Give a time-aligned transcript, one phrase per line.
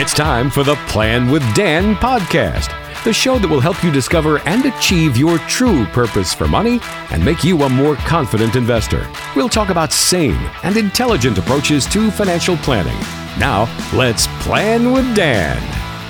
[0.00, 4.38] It's time for the Plan with Dan podcast, the show that will help you discover
[4.46, 6.78] and achieve your true purpose for money
[7.10, 9.10] and make you a more confident investor.
[9.34, 12.96] We'll talk about sane and intelligent approaches to financial planning.
[13.40, 15.58] Now, let's plan with Dan.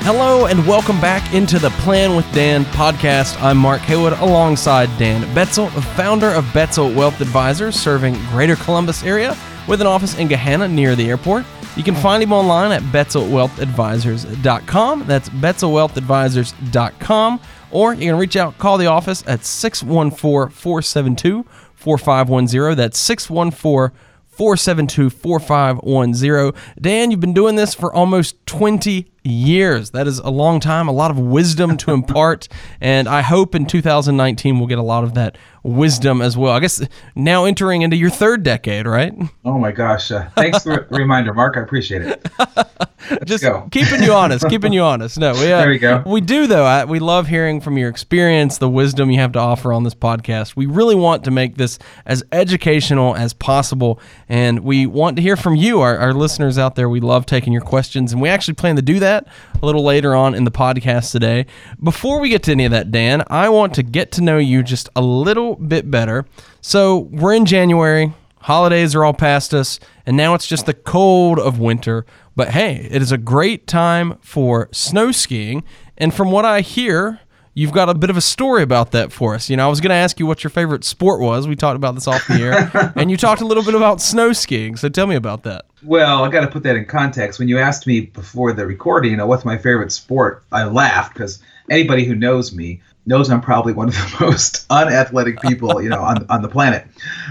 [0.03, 3.41] Hello and welcome back into the Plan with Dan podcast.
[3.41, 9.35] I'm Mark Haywood alongside Dan Betzel, founder of Betzel Wealth Advisors, serving Greater Columbus area
[9.69, 11.47] with an office in Gahanna near the airport.
[11.77, 12.01] You can oh.
[12.01, 15.05] find him online at betzelwealthadvisors.com.
[15.07, 17.41] That's betzelwealthadvisors.com.
[17.71, 22.75] Or you can reach out, call the office at 614 472 4510.
[22.77, 23.95] That's 614
[24.27, 26.55] 472 4510.
[26.81, 29.91] Dan, you've been doing this for almost 20 years.
[29.91, 32.49] That is a long time, a lot of wisdom to impart.
[32.81, 36.53] And I hope in 2019 we'll get a lot of that wisdom as well.
[36.53, 36.83] I guess
[37.15, 39.13] now entering into your third decade, right?
[39.45, 40.11] Oh my gosh.
[40.11, 41.57] Uh, thanks for the reminder, Mark.
[41.57, 42.27] I appreciate it.
[43.25, 43.69] Just go.
[43.71, 45.19] keeping you honest, keeping you honest.
[45.19, 46.03] No, we, uh, there we go.
[46.05, 46.65] We do, though.
[46.65, 49.95] I, we love hearing from your experience, the wisdom you have to offer on this
[49.95, 50.57] podcast.
[50.57, 54.01] We really want to make this as educational as possible.
[54.29, 56.89] And we want to hear from you, our, our listeners out there.
[56.89, 58.13] We love taking your questions.
[58.13, 59.18] And we actually plan to do that
[59.61, 61.47] a little later on in the podcast today.
[61.83, 64.63] Before we get to any of that, Dan, I want to get to know you
[64.63, 66.27] just a little bit better.
[66.61, 68.13] So we're in January.
[68.43, 72.07] Holidays are all past us, and now it's just the cold of winter.
[72.37, 75.65] But hey, it is a great time for snow skiing.
[75.97, 77.21] And from what I hear,
[77.59, 79.51] you've got a bit of a story about that for us.
[79.51, 81.49] You know, I was going to ask you what your favorite sport was.
[81.49, 84.33] We talked about this off the air, and you talked a little bit about snow
[84.33, 84.77] skiing.
[84.77, 85.65] So tell me about that.
[85.83, 87.41] Well, I got to put that in context.
[87.41, 91.15] When you asked me before the recording, you know, what's my favorite sport, I laughed
[91.15, 95.89] because anybody who knows me knows I'm probably one of the most unathletic people, you
[95.89, 96.87] know, on on the planet.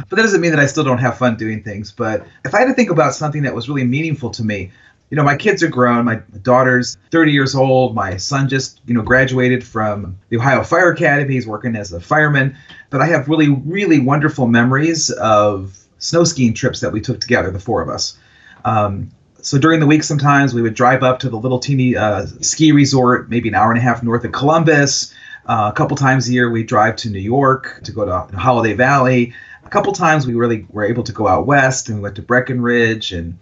[0.09, 1.91] But that doesn't mean that I still don't have fun doing things.
[1.91, 4.71] But if I had to think about something that was really meaningful to me,
[5.09, 6.05] you know, my kids are grown.
[6.05, 7.95] My daughter's 30 years old.
[7.95, 11.33] My son just, you know, graduated from the Ohio Fire Academy.
[11.33, 12.57] He's working as a fireman.
[12.89, 17.51] But I have really, really wonderful memories of snow skiing trips that we took together,
[17.51, 18.17] the four of us.
[18.65, 19.09] Um,
[19.41, 22.73] so during the week, sometimes we would drive up to the little teeny uh, ski
[22.73, 25.13] resort, maybe an hour and a half north of Columbus.
[25.45, 28.73] Uh, a couple times a year, we drive to New York to go to Holiday
[28.73, 29.33] Valley.
[29.63, 32.21] A couple times we really were able to go out west and we went to
[32.21, 33.37] Breckenridge and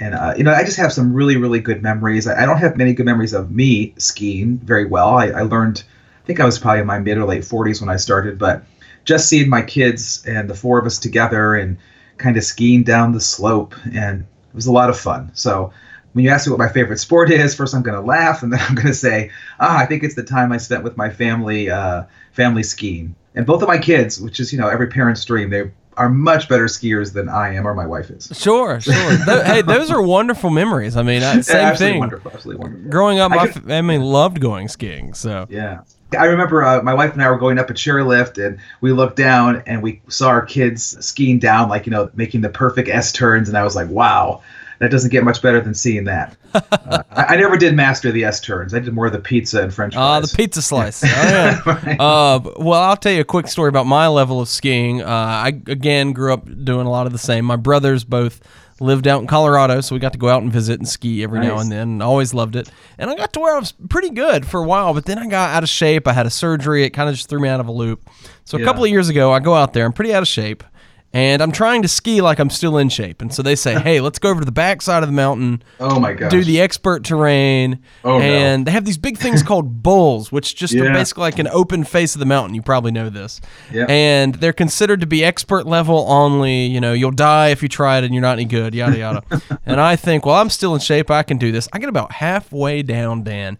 [0.00, 2.26] and uh, you know I just have some really really good memories.
[2.26, 5.10] I, I, don't have many good memories of me skiing very well.
[5.16, 5.82] I, I learned,
[6.22, 8.64] I think I was probably in my mid or late 40s when I started, but
[9.04, 11.76] just seeing my kids and the four of us together and
[12.18, 15.30] kind of skiing down the slope and it was a lot of fun.
[15.34, 15.72] So
[16.12, 18.52] when you ask me what my favorite sport is, first I'm going to laugh and
[18.52, 19.30] then I'm going to say,
[19.60, 23.14] ah, I think it's the time I spent with my family, uh, family skiing.
[23.34, 26.48] And both of my kids, which is you know every parent's dream, they are much
[26.48, 28.30] better skiers than I am or my wife is.
[28.34, 28.94] Sure, sure.
[29.44, 30.96] Hey, those are wonderful memories.
[30.96, 31.98] I mean, same yeah, thing.
[31.98, 32.90] Wonderful, absolutely wonderful.
[32.90, 35.14] Growing up, my could, family loved going skiing.
[35.14, 35.82] So yeah,
[36.18, 39.16] I remember uh, my wife and I were going up a chairlift, and we looked
[39.16, 43.12] down and we saw our kids skiing down, like you know, making the perfect S
[43.12, 44.42] turns, and I was like, wow
[44.82, 46.36] that doesn't get much better than seeing that.
[46.72, 48.74] Uh, I, I, never did master the S turns.
[48.74, 50.24] I did more of the pizza and French ah, fries.
[50.24, 51.02] Uh, the pizza slice.
[51.02, 51.62] oh, yeah.
[51.66, 51.98] right.
[51.98, 55.00] uh, well, I'll tell you a quick story about my level of skiing.
[55.00, 57.44] Uh, I again grew up doing a lot of the same.
[57.46, 58.40] My brothers both
[58.80, 61.38] lived out in Colorado, so we got to go out and visit and ski every
[61.38, 61.48] nice.
[61.48, 61.88] now and then.
[61.88, 62.70] And always loved it.
[62.98, 65.26] And I got to where I was pretty good for a while, but then I
[65.28, 66.06] got out of shape.
[66.06, 66.84] I had a surgery.
[66.84, 68.10] It kind of just threw me out of a loop.
[68.44, 68.66] So a yeah.
[68.66, 69.86] couple of years ago, I go out there.
[69.86, 70.64] I'm pretty out of shape
[71.12, 73.20] and I'm trying to ski like I'm still in shape.
[73.20, 75.62] And so they say, "Hey, let's go over to the backside of the mountain.
[75.80, 76.30] Oh my god!
[76.30, 78.64] Do the expert terrain." Oh And no.
[78.66, 80.84] they have these big things called bowls, which just yeah.
[80.84, 82.54] are basically like an open face of the mountain.
[82.54, 83.40] You probably know this.
[83.72, 83.86] Yeah.
[83.88, 86.66] And they're considered to be expert level only.
[86.66, 88.74] You know, you'll die if you try it and you're not any good.
[88.74, 89.22] Yada yada.
[89.66, 91.10] and I think, well, I'm still in shape.
[91.10, 91.68] I can do this.
[91.72, 93.58] I get about halfway down, Dan,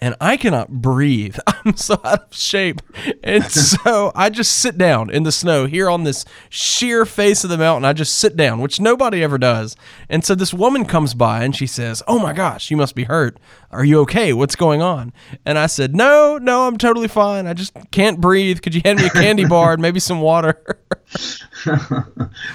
[0.00, 1.38] and I cannot breathe.
[1.46, 2.82] I'm so out of shape.
[3.22, 7.50] And so I just sit down in the snow here on this sheer face of
[7.50, 7.84] the mountain.
[7.84, 9.76] I just sit down, which nobody ever does.
[10.08, 13.04] And so this woman comes by and she says, Oh my gosh, you must be
[13.04, 13.38] hurt.
[13.74, 14.32] Are you okay?
[14.32, 15.12] What's going on?
[15.44, 17.46] And I said, No, no, I'm totally fine.
[17.46, 18.62] I just can't breathe.
[18.62, 20.78] Could you hand me a candy bar and maybe some water?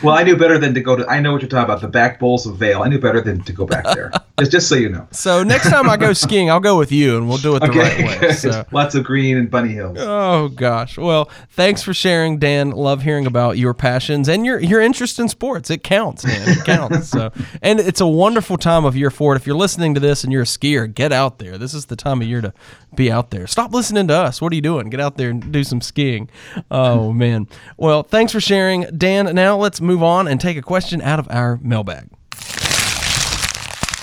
[0.04, 1.08] well, I knew better than to go to.
[1.08, 1.82] I know what you're talking about.
[1.82, 2.84] The back bowls of Vail.
[2.84, 4.12] I knew better than to go back there.
[4.40, 5.08] just, just so you know.
[5.12, 7.70] So next time I go skiing, I'll go with you, and we'll do it the
[7.70, 7.80] okay.
[7.80, 8.30] right way.
[8.40, 8.66] So.
[8.72, 9.98] Lots of green and bunny hills.
[10.00, 10.98] Oh gosh.
[10.98, 12.72] Well, thanks for sharing, Dan.
[12.72, 15.70] Love hearing about your passions and your your interest in sports.
[15.70, 16.48] It counts, man.
[16.48, 17.10] It counts.
[17.10, 17.32] so,
[17.62, 19.38] and it's a wonderful time of year for it.
[19.38, 21.58] If you're listening to this and you're a skier, get out there.
[21.58, 22.54] This is the time of year to
[22.96, 23.48] be out there.
[23.48, 24.42] Stop listening to us.
[24.42, 24.90] What are you doing?
[24.90, 26.30] Get out there and do some skiing.
[26.72, 27.48] Oh man.
[27.78, 29.34] Well, thanks for sharing, Dan.
[29.36, 32.10] Now let's move on and take a question out of our mailbag.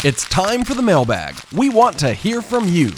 [0.04, 1.34] It's time for the mailbag.
[1.52, 2.90] We want to hear from you.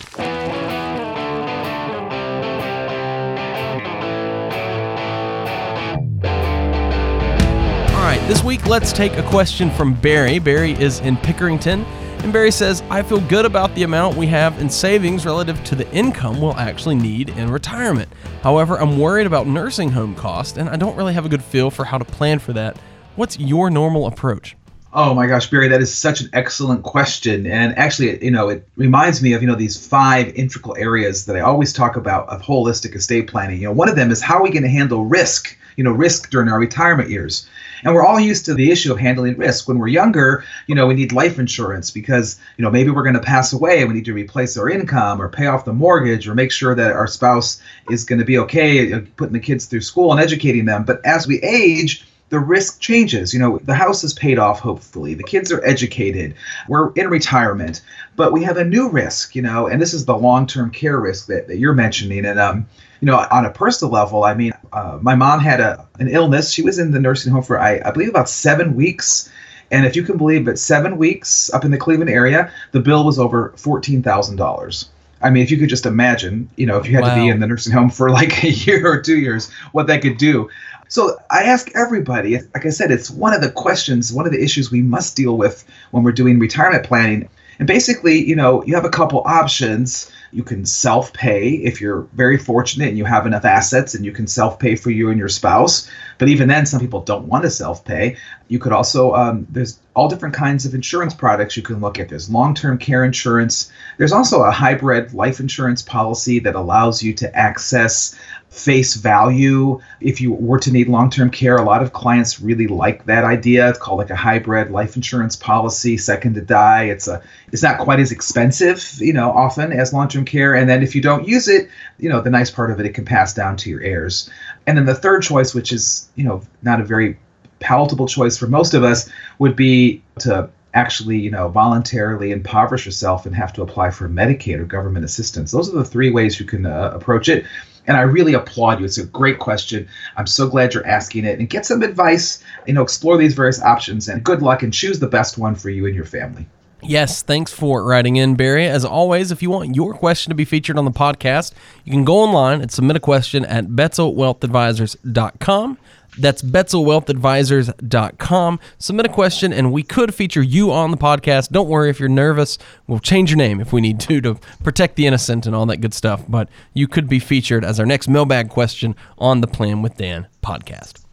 [7.94, 10.38] All right, this week let's take a question from Barry.
[10.38, 11.84] Barry is in Pickerington,
[12.22, 15.74] and Barry says, I feel good about the amount we have in savings relative to
[15.74, 18.08] the income we'll actually need in retirement.
[18.42, 21.70] However, I'm worried about nursing home costs, and I don't really have a good feel
[21.70, 22.76] for how to plan for that.
[23.16, 24.56] What's your normal approach?
[24.92, 27.46] Oh my gosh, Barry, that is such an excellent question.
[27.46, 31.36] And actually, you know, it reminds me of, you know, these five integral areas that
[31.36, 33.60] I always talk about of holistic estate planning.
[33.60, 35.92] You know, one of them is how are we going to handle risk, you know,
[35.92, 37.48] risk during our retirement years.
[37.84, 39.68] And we're all used to the issue of handling risk.
[39.68, 43.14] When we're younger, you know, we need life insurance because, you know, maybe we're going
[43.14, 46.26] to pass away and we need to replace our income or pay off the mortgage
[46.26, 49.66] or make sure that our spouse is going to be okay uh, putting the kids
[49.66, 50.82] through school and educating them.
[50.82, 53.32] But as we age, the risk changes.
[53.32, 55.14] You know, the house is paid off, hopefully.
[55.14, 56.34] The kids are educated.
[56.68, 57.82] We're in retirement.
[58.16, 60.98] But we have a new risk, you know, and this is the long term care
[60.98, 62.24] risk that, that you're mentioning.
[62.24, 62.66] And, um,
[63.00, 66.50] you know, on a personal level, I mean, uh, my mom had a an illness.
[66.50, 69.30] She was in the nursing home for, I, I believe, about seven weeks.
[69.70, 73.04] And if you can believe it, seven weeks up in the Cleveland area, the bill
[73.04, 74.88] was over $14,000.
[75.20, 77.14] I mean, if you could just imagine, you know, if you had wow.
[77.14, 80.02] to be in the nursing home for like a year or two years, what that
[80.02, 80.48] could do.
[80.88, 84.42] So I ask everybody, like I said, it's one of the questions, one of the
[84.42, 87.28] issues we must deal with when we're doing retirement planning.
[87.58, 90.10] And basically, you know, you have a couple options.
[90.32, 94.12] You can self pay if you're very fortunate and you have enough assets and you
[94.12, 95.90] can self pay for you and your spouse.
[96.18, 98.16] But even then, some people don't want to self pay.
[98.48, 102.08] You could also, um, there's all different kinds of insurance products you can look at.
[102.08, 103.70] There's long term care insurance.
[103.96, 108.18] There's also a hybrid life insurance policy that allows you to access
[108.50, 113.04] face value if you were to need long-term care a lot of clients really like
[113.04, 117.22] that idea it's called like a hybrid life insurance policy second to die it's a
[117.52, 121.02] it's not quite as expensive you know often as long-term care and then if you
[121.02, 121.68] don't use it
[121.98, 124.30] you know the nice part of it it can pass down to your heirs
[124.66, 127.18] and then the third choice which is you know not a very
[127.60, 133.26] palatable choice for most of us would be to actually, you know, voluntarily impoverish yourself
[133.26, 135.50] and have to apply for Medicaid or government assistance.
[135.50, 137.46] Those are the three ways you can uh, approach it.
[137.86, 138.84] And I really applaud you.
[138.84, 139.88] It's a great question.
[140.16, 143.62] I'm so glad you're asking it and get some advice, you know, explore these various
[143.62, 146.46] options and good luck and choose the best one for you and your family.
[146.82, 148.66] Yes, thanks for writing in, Barry.
[148.66, 151.52] As always, if you want your question to be featured on the podcast,
[151.84, 155.78] you can go online and submit a question at betzelwealthadvisors.com.
[156.18, 158.60] That's betzelwealthadvisors.com.
[158.78, 161.50] Submit a question, and we could feature you on the podcast.
[161.50, 162.56] Don't worry if you're nervous.
[162.86, 164.34] We'll change your name if we need to to
[164.64, 166.24] protect the innocent and all that good stuff.
[166.28, 170.26] But you could be featured as our next mailbag question on the Plan with Dan
[170.42, 171.04] podcast.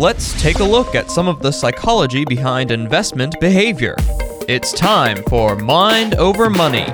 [0.00, 3.94] Let's take a look at some of the psychology behind investment behavior.
[4.48, 6.86] It's time for Mind Over Money.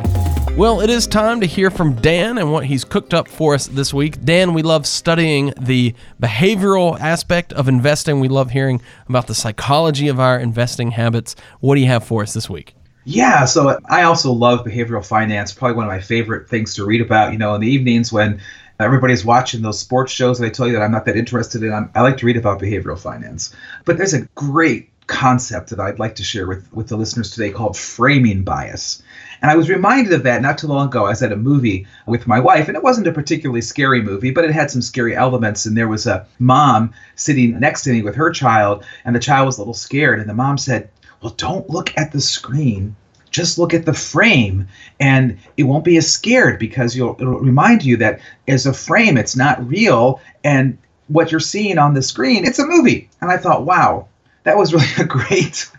[0.57, 3.69] Well, it is time to hear from Dan and what he's cooked up for us
[3.69, 4.25] this week.
[4.25, 8.19] Dan, we love studying the behavioral aspect of investing.
[8.19, 11.37] We love hearing about the psychology of our investing habits.
[11.61, 12.75] What do you have for us this week?
[13.05, 15.53] Yeah, so I also love behavioral finance.
[15.53, 17.31] Probably one of my favorite things to read about.
[17.31, 18.41] You know, in the evenings when
[18.79, 21.73] everybody's watching those sports shows, and I tell you that I'm not that interested in.
[21.73, 23.55] I'm, I like to read about behavioral finance.
[23.85, 27.51] But there's a great concept that I'd like to share with with the listeners today
[27.51, 29.03] called framing bias.
[29.41, 31.07] And I was reminded of that not too long ago.
[31.07, 34.31] I was at a movie with my wife, and it wasn't a particularly scary movie,
[34.31, 35.67] but it had some scary elements.
[35.67, 39.47] And there was a mom sitting next to me with her child, and the child
[39.47, 40.21] was a little scared.
[40.21, 40.91] And the mom said,
[41.23, 42.97] Well, don't look at the screen.
[43.37, 44.67] Just look at the frame,
[44.99, 49.19] and it won't be as scared because you'll it'll remind you that as a frame,
[49.19, 50.79] it's not real, and
[51.09, 53.11] what you're seeing on the screen, it's a movie.
[53.21, 54.09] And I thought, wow,
[54.45, 55.71] that was really a great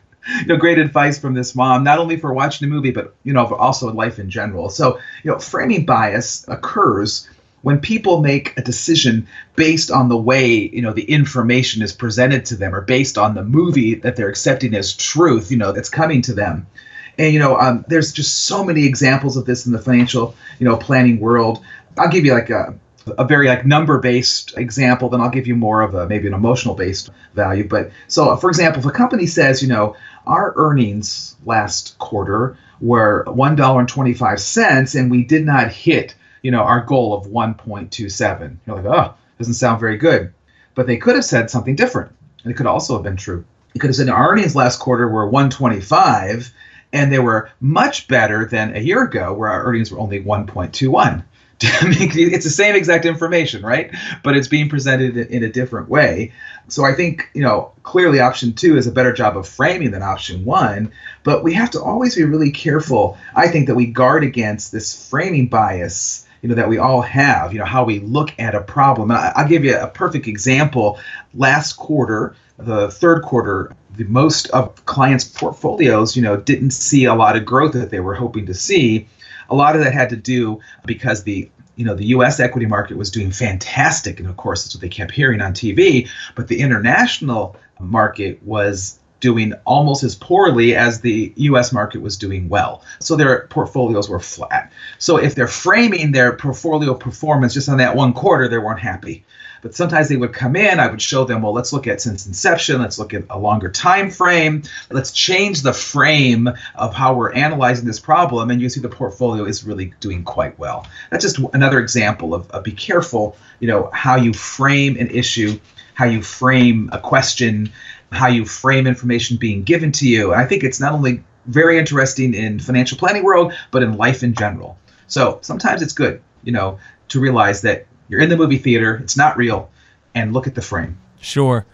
[0.42, 3.34] you know, great advice from this mom, not only for watching the movie, but you
[3.34, 4.70] know, also life in general.
[4.70, 7.28] So, you know, framing bias occurs
[7.64, 12.46] when people make a decision based on the way you know the information is presented
[12.46, 15.90] to them, or based on the movie that they're accepting as truth, you know, that's
[15.90, 16.68] coming to them.
[17.18, 20.66] And you know, um, there's just so many examples of this in the financial, you
[20.66, 21.64] know, planning world.
[21.98, 22.78] I'll give you like a
[23.18, 26.34] a very like number based example then i'll give you more of a maybe an
[26.34, 29.96] emotional based value but so for example if a company says you know
[30.28, 37.14] our earnings last quarter were $1.25 and we did not hit, you know, our goal
[37.14, 38.58] of 1.27.
[38.66, 40.34] You're like, oh, doesn't sound very good.
[40.76, 42.12] But they could have said something different.
[42.44, 43.44] And it could also have been true.
[43.74, 46.54] It could have said our earnings last quarter were 125
[46.94, 51.24] and they were much better than a year ago where our earnings were only 1.21.
[51.60, 53.92] it's the same exact information, right?
[54.24, 56.32] But it's being presented in a different way.
[56.68, 60.04] So I think, you know, clearly option two is a better job of framing than
[60.04, 60.92] option one,
[61.24, 63.18] but we have to always be really careful.
[63.36, 67.52] I think that we guard against this framing bias you know that we all have
[67.52, 71.00] you know how we look at a problem i'll give you a perfect example
[71.34, 77.16] last quarter the third quarter the most of clients portfolios you know didn't see a
[77.16, 79.08] lot of growth that they were hoping to see
[79.50, 82.40] a lot of that had to do because the you know the U.S.
[82.40, 86.10] equity market was doing fantastic, and of course that's what they kept hearing on TV.
[86.36, 92.50] But the international market was doing almost as poorly as the US market was doing
[92.50, 92.84] well.
[93.00, 94.72] So their portfolios were flat.
[95.00, 99.26] So if they're framing their portfolio performance just on that one quarter, they weren't happy.
[99.62, 102.28] But sometimes they would come in, I would show them, well, let's look at since
[102.28, 107.34] inception, let's look at a longer time frame, let's change the frame of how we're
[107.34, 110.86] analyzing this problem, and you see the portfolio is really doing quite well.
[111.10, 115.60] That's just another example of, of be careful, you know, how you frame an issue,
[115.94, 117.72] how you frame a question,
[118.12, 120.32] how you frame information being given to you.
[120.32, 124.24] And I think it's not only very interesting in financial planning world, but in life
[124.24, 124.78] in general.
[125.08, 129.18] So sometimes it's good, you know, to realize that you're in the movie theater, it's
[129.18, 129.70] not real,
[130.16, 130.98] and look at the frame.
[131.20, 131.66] Sure.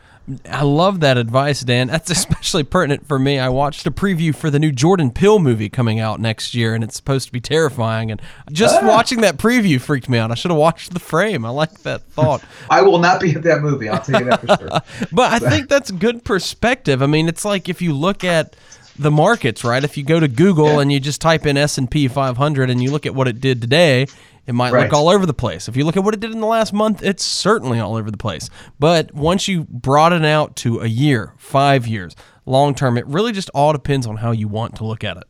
[0.49, 1.87] I love that advice, Dan.
[1.87, 3.39] That's especially pertinent for me.
[3.39, 6.83] I watched a preview for the new Jordan Peele movie coming out next year, and
[6.83, 8.09] it's supposed to be terrifying.
[8.09, 8.21] And
[8.51, 8.87] just ah.
[8.87, 10.31] watching that preview freaked me out.
[10.31, 11.43] I should have watched the frame.
[11.45, 12.43] I like that thought.
[12.69, 13.89] I will not be at that movie.
[13.89, 15.07] I'll tell you that for sure.
[15.11, 17.01] but I think that's good perspective.
[17.01, 18.55] I mean, it's like if you look at
[18.97, 19.83] the markets, right?
[19.83, 20.81] If you go to Google yeah.
[20.81, 23.39] and you just type in S and P 500 and you look at what it
[23.39, 24.05] did today,
[24.45, 24.83] it might right.
[24.83, 25.67] look all over the place.
[25.67, 28.11] If you look at what it did in the last month, it's certainly all over
[28.11, 28.49] the place.
[28.79, 33.49] But once you broaden out to a year, five years, long term, it really just
[33.51, 35.23] all depends on how you want to look at it.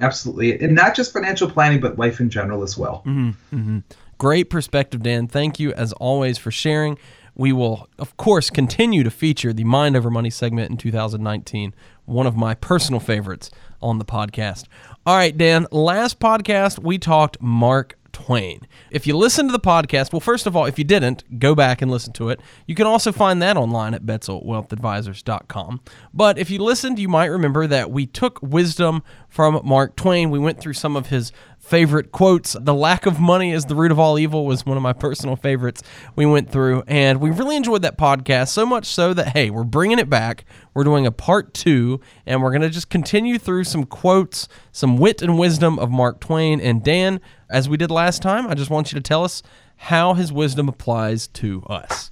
[0.00, 0.60] Absolutely.
[0.60, 3.02] And not just financial planning, but life in general as well.
[3.06, 3.78] Mm-hmm, mm-hmm.
[4.18, 5.26] Great perspective, Dan.
[5.26, 6.98] Thank you, as always, for sharing.
[7.34, 11.74] We will, of course, continue to feature the Mind Over Money segment in 2019,
[12.04, 13.50] one of my personal favorites
[13.82, 14.66] on the podcast.
[15.04, 18.66] All right, Dan, last podcast we talked Mark Twain.
[18.90, 21.82] If you listen to the podcast, well, first of all, if you didn't, go back
[21.82, 22.40] and listen to it.
[22.66, 25.80] You can also find that online at betzelwealthadvisors.com.
[26.14, 30.30] But if you listened, you might remember that we took wisdom from Mark Twain.
[30.30, 31.32] We went through some of his
[31.64, 32.52] favorite quotes.
[32.52, 35.34] The lack of money is the root of all evil was one of my personal
[35.34, 35.82] favorites
[36.14, 36.82] we went through.
[36.86, 40.44] And we really enjoyed that podcast, so much so that, hey, we're bringing it back.
[40.74, 44.98] We're doing a part two, and we're going to just continue through some quotes, some
[44.98, 46.60] wit and wisdom of Mark Twain.
[46.60, 49.42] And Dan, as we did last time, I just want you to tell us
[49.76, 52.10] how his wisdom applies to us.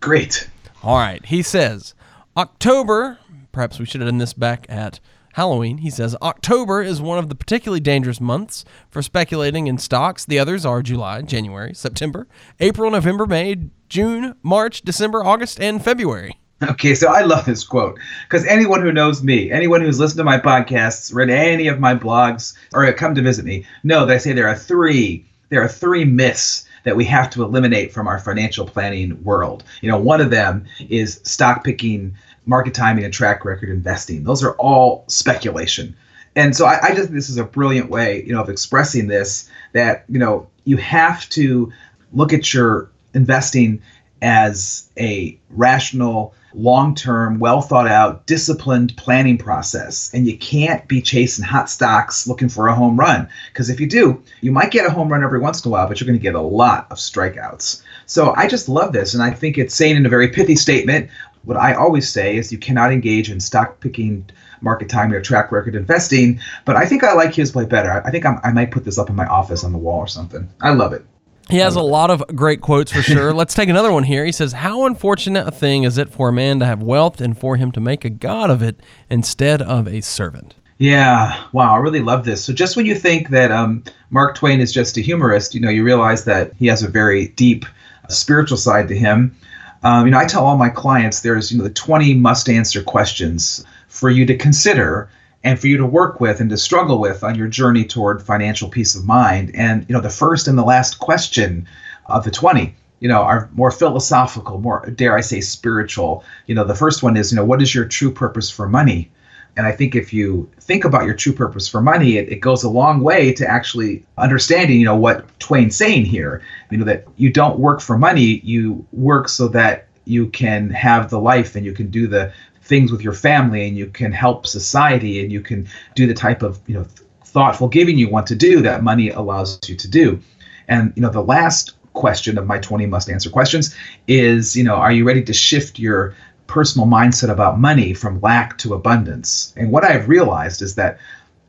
[0.00, 0.48] Great.
[0.82, 1.24] All right.
[1.26, 1.94] He says,
[2.36, 3.18] October,
[3.52, 5.00] perhaps we should have done this back at
[5.34, 10.24] Halloween, he says October is one of the particularly dangerous months for speculating in stocks.
[10.24, 12.28] The others are July, January, September,
[12.60, 13.56] April, November, May,
[13.88, 16.38] June, March, December, August, and February.
[16.62, 17.98] Okay, so I love this quote
[18.28, 21.96] because anyone who knows me, anyone who's listened to my podcasts, read any of my
[21.96, 25.68] blogs, or come to visit me, know that I say there are three there are
[25.68, 29.64] three myths that we have to eliminate from our financial planning world.
[29.80, 32.14] You know, one of them is stock picking
[32.46, 34.24] market timing and track record investing.
[34.24, 35.96] Those are all speculation.
[36.36, 39.06] And so I, I just think this is a brilliant way, you know, of expressing
[39.06, 41.72] this that, you know, you have to
[42.12, 43.82] look at your investing
[44.22, 50.10] as a rational, long term, well thought out, disciplined planning process.
[50.14, 53.28] And you can't be chasing hot stocks looking for a home run.
[53.52, 55.86] Because if you do, you might get a home run every once in a while,
[55.86, 57.82] but you're going to get a lot of strikeouts.
[58.06, 59.14] So I just love this.
[59.14, 61.10] And I think it's saying in a very pithy statement
[61.44, 64.28] what I always say is you cannot engage in stock picking,
[64.60, 66.40] market timing, or track record investing.
[66.64, 68.02] But I think I like his way better.
[68.04, 70.06] I think I'm, i might put this up in my office on the wall or
[70.06, 70.48] something.
[70.60, 71.04] I love it.
[71.50, 73.34] He has a lot of great quotes for sure.
[73.34, 74.24] Let's take another one here.
[74.24, 77.36] He says, How unfortunate a thing is it for a man to have wealth and
[77.38, 80.54] for him to make a god of it instead of a servant?
[80.78, 82.44] Yeah, wow, I really love this.
[82.44, 85.70] So just when you think that um, Mark Twain is just a humorist, you know,
[85.70, 87.64] you realize that he has a very deep
[88.08, 89.36] spiritual side to him.
[89.84, 92.82] Um, you know, I tell all my clients there's you know the 20 must answer
[92.82, 95.10] questions for you to consider
[95.44, 98.70] and for you to work with and to struggle with on your journey toward financial
[98.70, 99.52] peace of mind.
[99.54, 101.68] And you know, the first and the last question
[102.06, 106.64] of the 20 you know are more philosophical more dare i say spiritual you know
[106.64, 109.10] the first one is you know what is your true purpose for money
[109.56, 112.64] and I think if you think about your true purpose for money, it, it goes
[112.64, 116.42] a long way to actually understanding, you know, what Twain's saying here.
[116.70, 121.08] You know, that you don't work for money, you work so that you can have
[121.08, 122.32] the life and you can do the
[122.62, 126.42] things with your family and you can help society and you can do the type
[126.42, 126.86] of, you know,
[127.24, 130.20] thoughtful giving you want to do that money allows you to do.
[130.68, 133.74] And you know, the last question of my 20 must answer questions
[134.08, 136.14] is, you know, are you ready to shift your
[136.46, 139.52] personal mindset about money from lack to abundance?
[139.56, 140.98] And what I've realized is that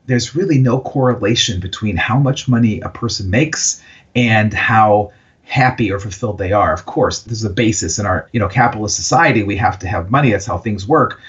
[0.06, 3.82] there's really no correlation between how much money a person makes
[4.14, 5.12] and how
[5.42, 6.72] happy or fulfilled they are.
[6.72, 9.42] Of course, this is a basis in our, you know, capitalist society.
[9.42, 10.30] We have to have money.
[10.30, 11.20] That's how things work.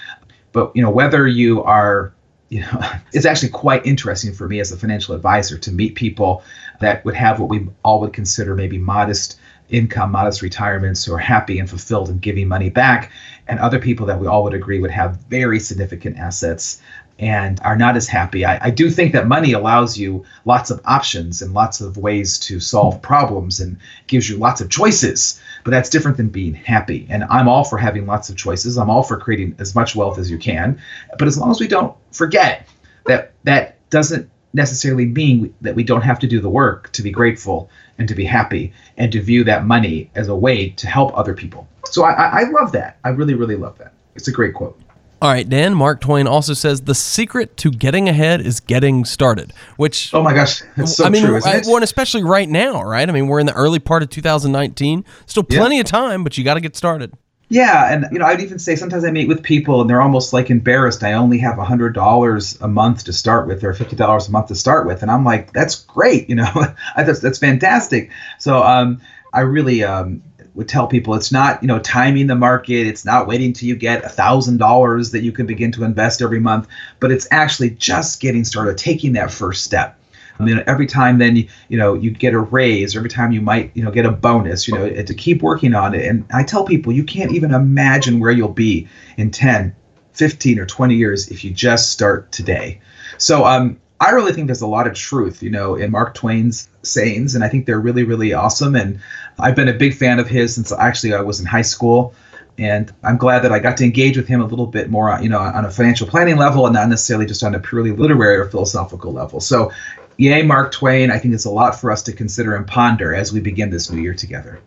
[0.52, 2.12] But you know, whether you are
[2.48, 2.80] you know,
[3.12, 6.42] it's actually quite interesting for me as a financial advisor to meet people
[6.80, 11.18] that would have what we all would consider maybe modest income, modest retirements, who are
[11.18, 13.12] happy and fulfilled and giving money back,
[13.48, 16.80] and other people that we all would agree would have very significant assets
[17.18, 18.44] and are not as happy.
[18.44, 22.38] I, I, do think that money allows you lots of options and lots of ways
[22.40, 27.06] to solve problems and gives you lots of choices, but that's different than being happy.
[27.10, 28.78] And I'm all for having lots of choices.
[28.78, 30.80] I'm all for creating as much wealth as you can.
[31.18, 32.68] But as long as we don't forget
[33.06, 37.10] that that doesn't necessarily mean that we don't have to do the work to be
[37.10, 41.16] grateful and to be happy and to view that money as a way to help
[41.16, 41.66] other people.
[41.92, 42.98] So I, I love that.
[43.04, 43.92] I really, really love that.
[44.14, 44.80] It's a great quote.
[45.20, 49.52] All right, Dan, Mark Twain also says the secret to getting ahead is getting started,
[49.76, 51.66] which Oh my gosh, so I mean, true, isn't I, it?
[51.66, 53.08] well, especially right now, right?
[53.08, 55.04] I mean, we're in the early part of 2019.
[55.26, 57.12] Still plenty of time, but you got to get started.
[57.48, 60.32] Yeah, and you know, I'd even say sometimes I meet with people and they're almost
[60.32, 61.02] like embarrassed.
[61.02, 64.48] I only have hundred dollars a month to start with, or fifty dollars a month
[64.48, 66.52] to start with, and I'm like, that's great, you know,
[66.96, 68.10] that's that's fantastic.
[68.38, 69.00] So um,
[69.32, 70.22] I really um,
[70.58, 73.76] would tell people it's not you know timing the market, it's not waiting till you
[73.76, 76.66] get a thousand dollars that you can begin to invest every month,
[76.98, 79.96] but it's actually just getting started, taking that first step.
[80.40, 83.40] I mean, every time then you, you know you get a raise, every time you
[83.40, 86.04] might you know get a bonus, you know, to keep working on it.
[86.04, 89.74] And I tell people you can't even imagine where you'll be in 10,
[90.12, 92.80] 15, or 20 years if you just start today.
[93.16, 96.68] So um, I really think there's a lot of truth, you know, in Mark Twain's
[96.82, 98.76] sayings, and I think they're really, really awesome.
[98.76, 99.00] And
[99.38, 102.14] I've been a big fan of his since actually I was in high school,
[102.58, 105.28] and I'm glad that I got to engage with him a little bit more, you
[105.28, 108.48] know, on a financial planning level, and not necessarily just on a purely literary or
[108.48, 109.40] philosophical level.
[109.40, 109.72] So,
[110.16, 111.10] yay, Mark Twain!
[111.10, 113.90] I think it's a lot for us to consider and ponder as we begin this
[113.90, 114.60] new year together.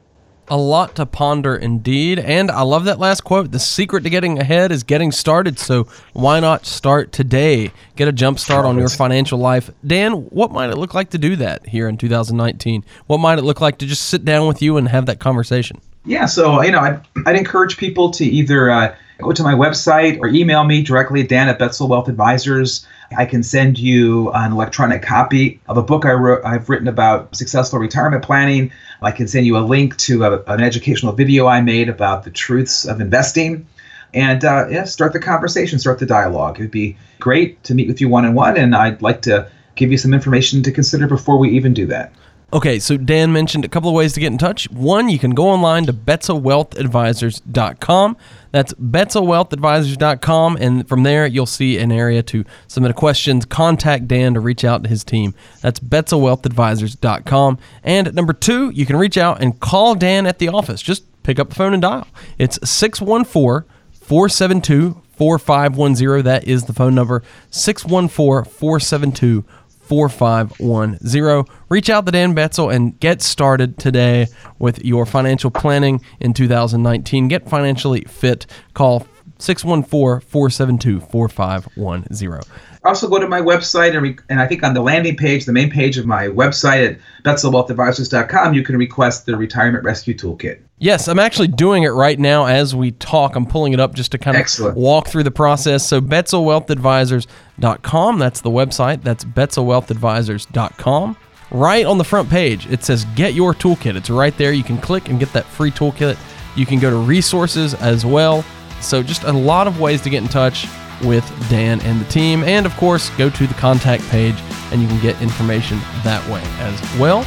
[0.52, 2.20] A lot to ponder indeed.
[2.20, 3.52] And I love that last quote.
[3.52, 5.58] The secret to getting ahead is getting started.
[5.58, 7.72] So why not start today?
[7.96, 9.72] Get a jump start on your financial life.
[9.88, 12.84] Dan, what might it look like to do that here in 2019?
[13.08, 15.80] What might it look like to just sit down with you and have that conversation?
[16.04, 20.20] Yeah, so you know, I'd, I'd encourage people to either uh, go to my website
[20.20, 22.86] or email me directly, Dan at Betzel Wealth Advisors.
[23.18, 27.36] I can send you an electronic copy of a book I wrote, I've written about
[27.36, 28.72] successful retirement planning.
[29.02, 32.30] I can send you a link to a, an educational video I made about the
[32.30, 33.68] truths of investing.
[34.14, 36.60] And uh, yeah, start the conversation, start the dialogue.
[36.60, 39.50] It would be great to meet with you one on one, and I'd like to
[39.76, 42.14] give you some information to consider before we even do that.
[42.54, 44.70] Okay, so Dan mentioned a couple of ways to get in touch.
[44.72, 48.18] One, you can go online to betzelwealthadvisors.com.
[48.52, 54.34] That's betzelwealthadvisors.com, and from there you'll see an area to submit a questions, contact Dan
[54.34, 55.34] to reach out to his team.
[55.62, 57.58] That's betzelwealthadvisors.com.
[57.86, 60.82] And number two, you can reach out and call Dan at the office.
[60.82, 62.06] Just pick up the phone and dial.
[62.38, 66.26] It's 614 472 4510.
[66.26, 69.46] That is the phone number 614 472
[69.92, 71.54] 4510.
[71.68, 74.28] Reach out to Dan Betzel and get started today
[74.58, 77.28] with your financial planning in 2019.
[77.28, 78.46] Get financially fit.
[78.74, 79.06] Call
[79.40, 82.71] 614 472 4510.
[82.84, 85.54] Also, go to my website and, re- and I think on the landing page, the
[85.54, 90.62] main page of my website at betzelwealthadvisors.com, you can request the Retirement Rescue Toolkit.
[90.80, 93.36] Yes, I'm actually doing it right now as we talk.
[93.36, 94.76] I'm pulling it up just to kind of Excellent.
[94.78, 95.88] walk through the process.
[95.88, 99.04] So, betzelwealthadvisors.com, that's the website.
[99.04, 101.17] That's betzelwealthadvisors.com.
[101.52, 103.96] Right on the front page, it says Get Your Toolkit.
[103.96, 104.54] It's right there.
[104.54, 106.17] You can click and get that free toolkit.
[106.56, 108.44] You can go to resources as well.
[108.80, 110.65] So, just a lot of ways to get in touch
[111.06, 112.44] with Dan and the team.
[112.44, 114.36] And of course, go to the contact page
[114.72, 117.24] and you can get information that way as well.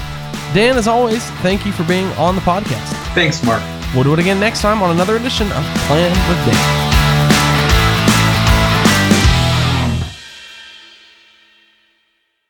[0.55, 2.93] Dan, as always, thank you for being on the podcast.
[3.15, 3.63] Thanks, Mark.
[3.95, 6.95] We'll do it again next time on another edition of Plan with Dan.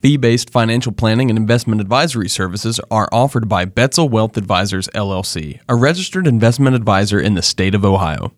[0.04, 5.60] Fee based financial planning and investment advisory services are offered by Betzel Wealth Advisors, LLC,
[5.66, 8.34] a registered investment advisor in the state of Ohio.